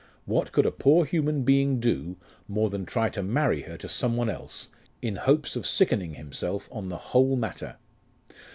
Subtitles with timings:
[0.25, 2.17] What could a poor human being do
[2.47, 4.69] more than try to marry her to some one else,
[5.03, 7.77] in hopes of sickening himself of the whole matter?